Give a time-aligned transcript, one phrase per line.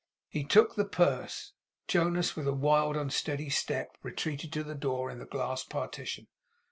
[0.29, 1.53] He took the purse.
[1.87, 6.25] Jonas, with a wild unsteady step, retreated to the door in the glass partition.